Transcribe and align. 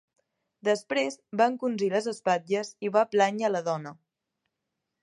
Després 0.69 1.17
va 1.41 1.47
encongir 1.53 1.91
les 1.97 2.09
espatlles 2.13 2.73
i 2.89 2.93
va 2.97 3.07
plànyer 3.13 3.53
la 3.55 3.65
dona. 3.71 3.95